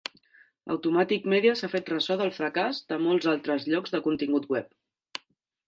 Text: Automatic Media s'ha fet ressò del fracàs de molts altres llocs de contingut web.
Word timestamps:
Automatic 0.75 1.27
Media 1.33 1.51
s'ha 1.59 1.69
fet 1.73 1.91
ressò 1.93 2.17
del 2.23 2.33
fracàs 2.39 2.81
de 2.93 2.99
molts 3.09 3.29
altres 3.37 3.71
llocs 3.73 3.97
de 3.97 4.03
contingut 4.11 4.51
web. 4.57 4.77